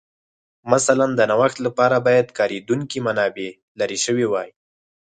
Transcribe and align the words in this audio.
مثلاً 0.71 1.07
د 1.15 1.21
نوښت 1.31 1.57
لپاره 1.65 1.95
باید 2.07 2.27
کارېدونکې 2.39 2.99
منابع 3.07 3.49
لرې 3.79 3.97
شوې 4.05 4.25
وای 4.31 4.49